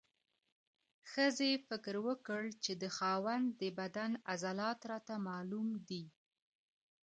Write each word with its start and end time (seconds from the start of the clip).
ښځې 1.11 1.51
فکر 1.67 1.95
وکړ 2.07 2.41
چې 2.63 2.71
د 2.81 2.83
خاوند 2.97 3.45
د 3.61 3.63
بدن 3.79 4.11
عضلات 4.31 4.79
راته 4.91 5.15
معلوم 5.27 5.67
دي. 5.87 6.03